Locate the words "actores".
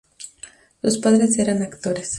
1.61-2.09